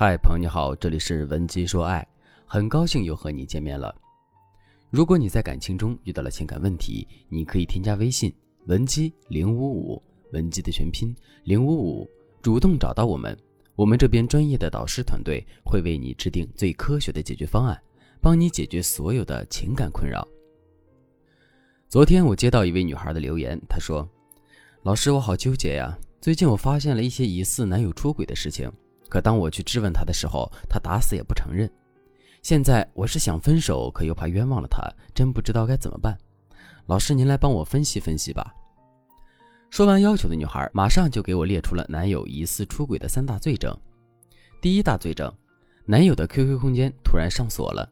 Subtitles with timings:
[0.00, 2.06] 嗨，朋友你好，这里是文姬说爱，
[2.46, 3.92] 很高兴又和你见面了。
[4.90, 8.32] 如果你在感情中遇到了情感问题，你可以添加微信
[8.66, 10.00] 文姬零五五，
[10.30, 11.12] 文姬的全拼
[11.42, 12.08] 零五五，
[12.40, 13.36] 主动找到我们，
[13.74, 17.76] 我们这边专业的导师团队会为你制定最科学的解决方案，
[18.20, 20.24] 帮你解决所有的情感困扰。
[21.88, 24.08] 昨天我接到一位女孩的留言，她说
[24.84, 28.70] ：“老师，我好纠结呀，最近我发现了一些疑似男友出轨的事情。”
[29.08, 31.70] 可当我去质问他的时候，他打死也不承认。
[32.42, 34.82] 现在我是想分手，可又怕冤枉了他，
[35.14, 36.16] 真不知道该怎么办。
[36.86, 38.54] 老师，您来帮我分析分析吧。
[39.70, 43.76] 说完要求的女孩，马上就给我列出了男友疑似出轨的三大罪证。
[44.62, 45.30] 第一大罪证，
[45.84, 47.86] 男友的 QQ 空间突然上锁了。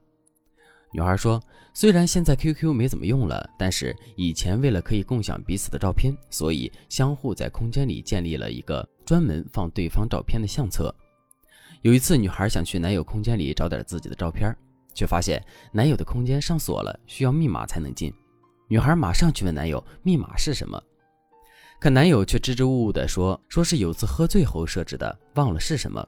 [0.92, 1.42] 女孩说，
[1.74, 10.94] 虽然现在 QQ 没怎么用了，但是以前为了可以共享彼此的照片，所以相互在空间里建立了一个专门放对方照片的相册。
[11.86, 14.52] 有一次，女孩想去男友空间里找点自己的照片，
[14.92, 18.12] 却发现男友的空间上锁了，需要密码才能进。
[18.66, 20.82] 女孩马上去问男友密码是什么，
[21.78, 26.04] 可男友却支支吾吾地说：“说是有次喝醉后设置的，忘了是什么。”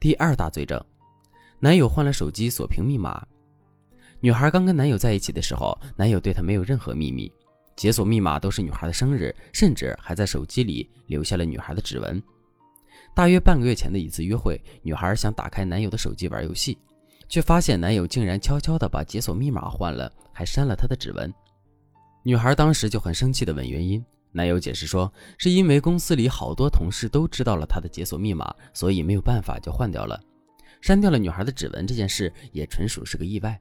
[0.00, 0.82] 第二大罪证，
[1.60, 3.22] 男友换了手机锁屏密码。
[4.20, 7.30] 女孩刚跟男友在一起的时候，男友对她没有任何秘密，
[7.76, 12.22] 解锁密码都是女孩的生日，甚至还在手机里留下了女孩的指纹。
[13.14, 16.76] 大约半个月前的一次约会，女孩想打开男友的手机玩游戏，
[17.28, 21.32] 却发现男友竟然悄悄地把解锁密码换了，还删了她的指纹。
[22.24, 30.20] 女孩当时就很生气地问原因，男友解释说是因为公司里好多同事都知道了他的解锁密码，所以没有办法就换掉了。
[30.80, 33.58] 删掉了女孩的指纹这件事也纯属是个意外。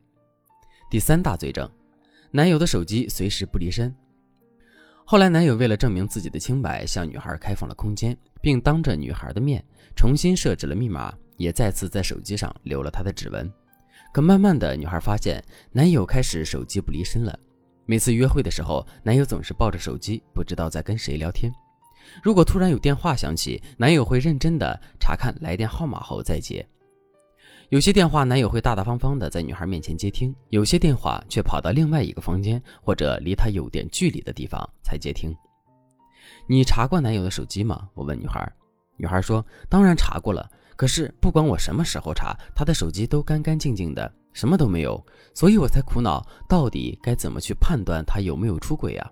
[0.90, 1.70] 第三大罪证，
[2.32, 3.94] 男友的手机随时不离身。
[5.06, 9.64] 后来，男友为了证明自己的清白，向女孩开放了空间，并当着女孩的面
[9.96, 13.52] 重新设置了密码，也再次在手机上留了她的指纹。
[14.14, 17.38] 可慢慢的，女孩发现男友开始手机不离身了。
[17.86, 21.52] 每次约会的时候，男友总是抱着手机，不知道在跟谁聊天。
[22.24, 26.66] 如果突然有电话响起，男友会认真的查看来电号码后再接。
[27.74, 35.36] 有些电话，男友会大大方方的在女孩面前接听；有些电话却跑到另外一个房间或者离他有点距离的地方才接听。
[36.48, 37.90] 你查过男友的手机吗？
[37.96, 38.48] 我问女孩。
[38.96, 49.12] 女孩说：“当然查过了，可是不管我什么时候查，他的手机都干干净净的，什么都没有，所以我才苦恼，到底该怎么去判断他有没有出轨啊？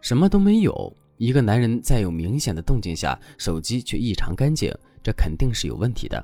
[0.00, 6.20] 什么都没有，一个男人在有明显的动静下，手机却异常干净，这肯定是有问题的。”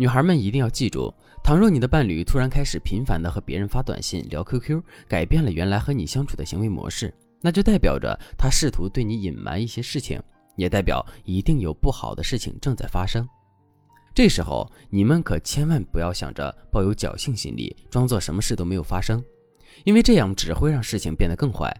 [0.00, 10.22] 女孩们一定要记住，倘若你的伴侣突然开始频繁的和别人发短信、聊 QQ，改变了原来和你相处的行为模式，那就代表着他试图对你隐瞒一些事情，
[10.54, 13.28] 也代表一定有不好的事情正在发生。
[14.14, 19.20] 这时候你们可千万不要想着抱有侥幸心理，装作什么事都没有发生，
[19.82, 21.76] 因为这样只会让事情变得更坏。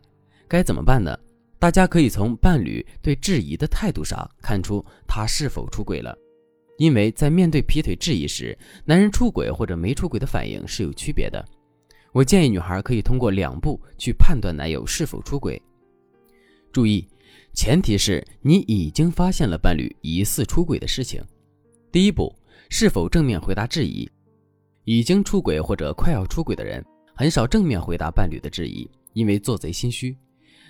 [0.49, 1.17] 该怎么办呢？
[1.61, 6.19] 大家可以从伴侣对质疑的态度上看出他是否出轨了。
[6.79, 11.45] 因为在面对劈腿质疑时，男人出轨或者没出轨的反应是有区别的。
[12.13, 15.61] 我建议女孩可以通过两步去判断男友是否出轨。
[16.73, 17.07] 注意，
[17.53, 21.21] 前提是你已经发现了伴侣疑似出轨的事情。
[21.91, 22.33] 第一步，
[22.71, 24.09] 是否正面回答质疑？
[24.85, 26.85] 已经出轨或者快要出轨的人，
[27.15, 30.17] 很少正面回答伴侣的质疑，因为做贼心虚。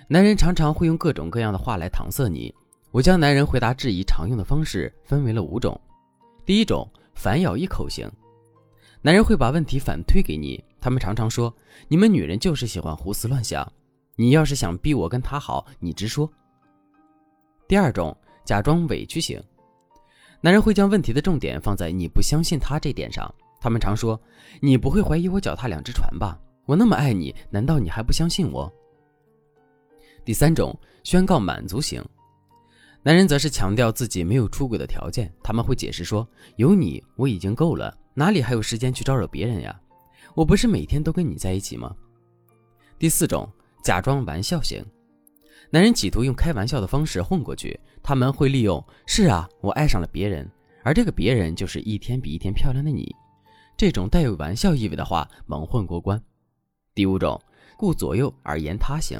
[0.07, 2.51] 男人常常会用各种各样的话来搪塞你。
[2.89, 5.79] 我将男人回答质疑常用的方式分为了五种。
[6.49, 8.11] 第一种反咬一口型，
[9.03, 10.59] 男人会把问题反推给你。
[10.81, 11.55] 他们常常说
[11.87, 13.71] ：“你们女人就是喜欢胡思乱想。”
[14.17, 16.27] 你要是想逼我跟他好，你直说。
[17.67, 19.39] 第二种假装委屈型，
[20.41, 23.31] 男人会将问题的重点放在你不相信他这点上。
[23.61, 24.19] 他们常说
[24.59, 26.35] ：“你不会怀疑我脚踏两只船吧？
[26.65, 28.67] 我那么爱你，难道你还不相信我？”
[30.25, 32.03] 第三种宣告满足型。
[33.09, 39.81] 男人则是强调自己没有出轨的条件，他们会解释说：“有你我已经够了，哪里还有时间去招惹别人呀？
[40.35, 41.95] 我不是每天都跟你在一起吗？”
[42.99, 43.51] 第四种，
[43.83, 44.85] 假装玩笑型，
[45.71, 50.47] 男人企图用开玩笑的方式混过去，他们会利用“是啊，我爱上了别人”，
[50.85, 53.11] 而这个别人就是一天比一天漂亮的你，
[53.75, 56.21] 这种带有玩笑意味的话蒙混过关。
[56.93, 57.41] 第五种，
[57.75, 59.19] 顾左右而言他型，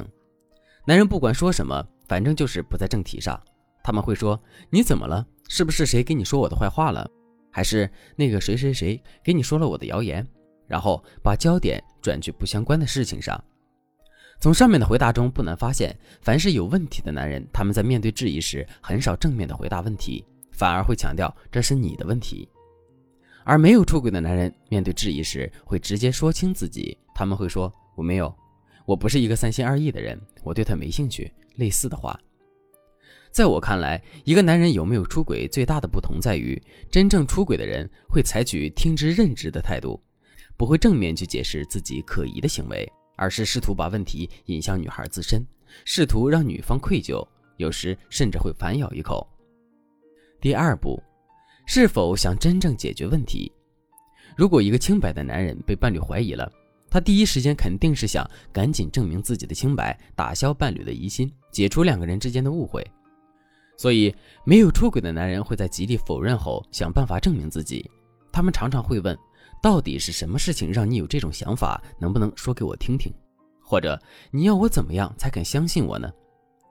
[0.86, 3.36] 男人不管说什么，反正就是不在正题上。
[3.82, 4.40] 他们会说
[4.70, 5.26] ：“你怎么了？
[5.48, 7.10] 是不是谁给你说我的坏话了？
[7.50, 10.26] 还是那个谁谁谁给你说了我的谣言？”
[10.66, 13.42] 然后把焦点转去不相关的事情上。
[14.38, 22.48] 从上面的回答中不难发现，凡是有问题的男人，他们在面对质疑时很少正面的回答问题，反而会强调这是你的问题。
[23.42, 28.32] 而没有出轨的男人面对质疑时，会直接说清自己，他们会说：“我没有，
[28.86, 32.18] 我不是一个三心二意的人，我对他没兴趣。”类似的话。
[33.30, 36.60] 在我看来，一个男人有没有出轨，最大的不同在于，
[36.90, 40.00] 真正出轨的人会采取听之任之的态度，
[40.56, 45.46] 不会正面去解释自己可疑的行为，而是试图把问题引向女孩自身，
[45.84, 47.24] 试图让女方愧疚，
[47.56, 49.26] 有时甚至会反咬一口。
[50.40, 51.00] 第二步，
[51.66, 53.52] 是否想真正解决问题？
[54.36, 56.50] 如果一个清白的男人被伴侣怀疑了，
[56.90, 62.84] 他第一时间肯定是想赶紧证明自己的清白，打消伴侣的疑心，解除两个人之间的误会。
[63.80, 67.90] 所以，没有出轨的男人会在极力否认后想办法证明自己。
[68.30, 69.18] 他们常常会问
[69.62, 71.82] ：“到底是什么事情让你有这种想法？
[71.98, 73.10] 能不能说给我听听？”
[73.64, 73.98] 或者
[74.30, 76.12] “你要我怎么样才肯相信我呢？”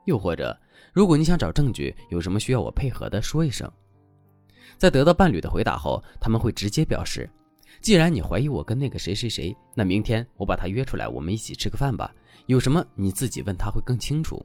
[0.06, 0.56] 又或者
[0.94, 3.68] “如果你想找证据，有什么需要我配合的，说一声。”
[4.78, 7.28] 在得到伴侣的回答后，他们会直接表示
[7.82, 12.14] ：“既然你怀疑我跟那个谁谁谁，那明天我把他约出来，我们一起吃个饭吧。
[12.46, 14.40] 有什么你自己问他会更清楚。”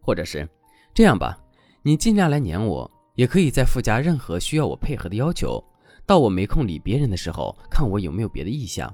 [0.00, 0.48] 或者是
[0.94, 1.36] 这样吧。
[1.86, 5.62] 你尽量来黏我，也可以再附加任何需要我配合的要求。
[6.06, 8.90] 到我没空理别人的时候，看我有没有别的意向。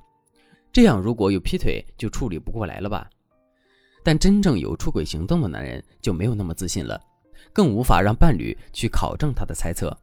[0.72, 3.08] 这样如果有劈腿，就处理不过来了吧？
[4.02, 7.00] 但真正有出轨行动的男人就没有那么自信了，
[7.52, 9.96] 更无法让伴侣去考证他的猜测。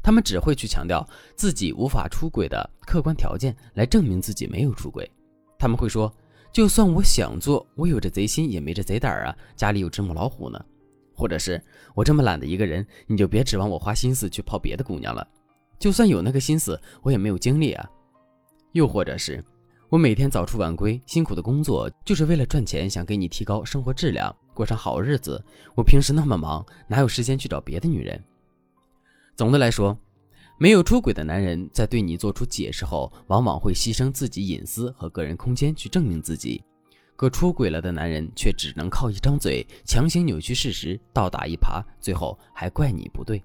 [0.00, 1.04] 他们只会去强调
[1.34, 5.10] 自己无法出轨的客观条件，来证明自己没有出轨。
[5.58, 6.12] 他们会说
[6.54, 10.64] ：“就算我想做，我有这贼心也没这贼胆啊，家里有只母老虎呢。”
[11.14, 11.62] 或者是
[11.94, 15.26] 我这么懒的一个人，你就别指望我花心思去泡别的姑娘了。
[15.78, 17.90] 就算有那个心思，我也没有精力啊。
[18.72, 19.44] 又或者是
[19.88, 25.44] 我每天早出晚归，辛苦的工作就是为了赚钱，想给你提高生活质量，过上好日子。
[25.74, 28.22] 我平时那么忙，哪有时间去找别的女人？
[29.36, 29.98] 总的来说，
[30.58, 36.62] 没有出轨的男人在对你做出解释后，往往会牺牲自己隐私和个人空间去证明自己。
[37.22, 43.40] 可出轨了的男人却只能靠一张嘴强行扭曲事实，倒打一耙，最后还怪你不对。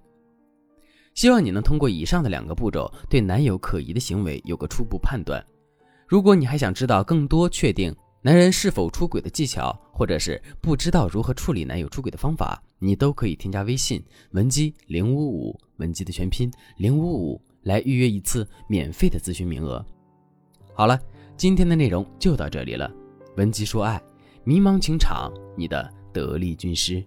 [1.13, 5.45] 希望你能通过以上的两个步骤，对男友可疑的行为有个初步判断。
[6.07, 19.85] 如果你还想知道更多确定男人是否出轨的技巧，或者是不知道如何处理男友出轨的方法，你都可以添加微信文姬零五五，文姬的全拼零五五，来预约一次免费的咨询名额。
[20.73, 20.99] 好了，
[21.37, 22.91] 今天的内容就到这里了。
[23.37, 24.01] 文姬说爱，
[24.43, 27.05] 迷茫情场，你的得力军师。